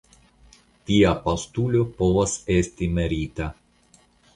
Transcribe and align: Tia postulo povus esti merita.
Tia 0.87 1.11
postulo 1.29 1.85
povus 2.03 2.37
esti 2.59 2.93
merita. 3.01 3.55